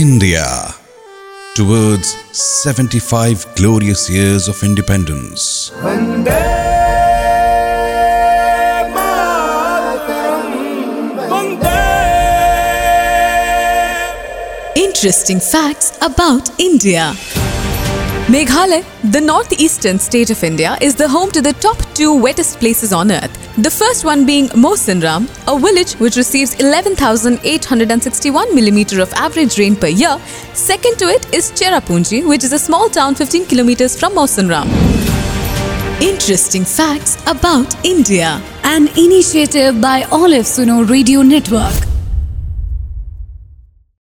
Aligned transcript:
India 0.00 0.74
towards 1.54 2.16
75 2.32 3.54
glorious 3.54 4.08
years 4.08 4.48
of 4.48 4.62
independence. 4.62 5.70
Interesting 14.74 15.38
facts 15.38 15.92
about 16.00 16.48
India. 16.58 17.12
Meghalaya, 18.28 18.82
the 19.12 19.20
northeastern 19.20 19.98
state 19.98 20.30
of 20.30 20.42
India, 20.42 20.78
is 20.80 20.94
the 20.94 21.08
home 21.08 21.30
to 21.32 21.42
the 21.42 21.52
top 21.54 21.76
two 21.92 22.14
wettest 22.14 22.58
places 22.58 22.94
on 22.94 23.12
earth. 23.12 23.39
The 23.60 23.70
first 23.70 24.06
one 24.06 24.24
being 24.24 24.48
Mawsynram, 24.48 25.28
a 25.46 25.58
village 25.58 25.92
which 26.00 26.16
receives 26.16 26.54
11,861 26.54 28.54
millimeter 28.54 29.02
of 29.02 29.12
average 29.12 29.58
rain 29.58 29.76
per 29.76 29.88
year. 29.88 30.18
Second 30.54 30.96
to 30.96 31.08
it 31.08 31.34
is 31.34 31.52
Cherrapunji, 31.52 32.26
which 32.26 32.42
is 32.42 32.54
a 32.54 32.58
small 32.58 32.88
town 32.88 33.14
15 33.14 33.44
kilometers 33.44 34.00
from 34.00 34.14
Mawsynram. 34.14 34.66
Interesting 36.00 36.64
facts 36.64 37.18
about 37.26 37.84
India. 37.84 38.40
An 38.64 38.88
initiative 38.96 39.78
by 39.78 40.04
Olive 40.10 40.46
Suno 40.46 40.88
Radio 40.88 41.20
Network. 41.20 41.89